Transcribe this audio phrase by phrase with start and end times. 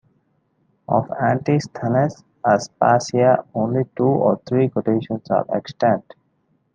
[0.87, 6.15] Of Antisthenes' "Aspasia" only two or three quotations are extant.